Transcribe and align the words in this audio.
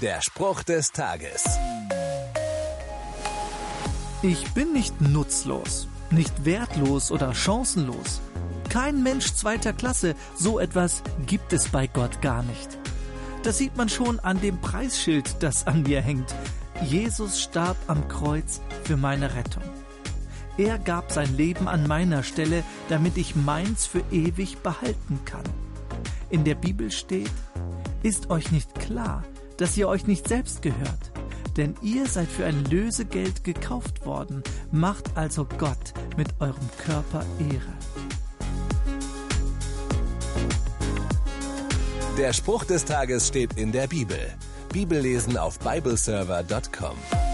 Der 0.00 0.22
Spruch 0.22 0.62
des 0.62 0.92
Tages. 0.92 1.44
Ich 4.22 4.50
bin 4.52 4.72
nicht 4.72 4.98
nutzlos, 5.02 5.88
nicht 6.10 6.46
wertlos 6.46 7.10
oder 7.10 7.34
chancenlos. 7.34 8.22
Kein 8.70 9.02
Mensch 9.02 9.34
zweiter 9.34 9.74
Klasse, 9.74 10.14
so 10.34 10.58
etwas 10.58 11.02
gibt 11.26 11.52
es 11.52 11.68
bei 11.68 11.86
Gott 11.86 12.22
gar 12.22 12.42
nicht. 12.42 12.78
Das 13.42 13.58
sieht 13.58 13.76
man 13.76 13.90
schon 13.90 14.20
an 14.20 14.40
dem 14.40 14.58
Preisschild, 14.62 15.42
das 15.42 15.66
an 15.66 15.82
mir 15.82 16.00
hängt. 16.00 16.34
Jesus 16.82 17.38
starb 17.42 17.76
am 17.86 18.08
Kreuz 18.08 18.62
für 18.84 18.96
meine 18.96 19.34
Rettung. 19.34 19.64
Er 20.56 20.78
gab 20.78 21.12
sein 21.12 21.36
Leben 21.36 21.68
an 21.68 21.86
meiner 21.86 22.22
Stelle, 22.22 22.64
damit 22.88 23.18
ich 23.18 23.36
meins 23.36 23.86
für 23.86 24.02
ewig 24.10 24.58
behalten 24.62 25.20
kann. 25.26 25.44
In 26.30 26.44
der 26.44 26.54
Bibel 26.54 26.90
steht, 26.90 27.32
ist 28.02 28.30
euch 28.30 28.50
nicht 28.50 28.74
klar, 28.76 29.24
dass 29.60 29.76
ihr 29.76 29.88
euch 29.88 30.06
nicht 30.06 30.26
selbst 30.26 30.62
gehört? 30.62 31.12
Denn 31.56 31.74
ihr 31.82 32.06
seid 32.06 32.28
für 32.28 32.46
ein 32.46 32.64
Lösegeld 32.64 33.44
gekauft 33.44 34.06
worden, 34.06 34.42
macht 34.72 35.16
also 35.16 35.46
Gott 35.58 35.92
mit 36.16 36.28
eurem 36.40 36.68
Körper 36.78 37.24
Ehre. 37.38 37.74
Der 42.16 42.32
Spruch 42.32 42.64
des 42.64 42.84
Tages 42.84 43.28
steht 43.28 43.54
in 43.56 43.72
der 43.72 43.86
Bibel. 43.86 44.18
Bibellesen 44.72 45.36
auf 45.36 45.58
bibleserver.com. 45.58 47.29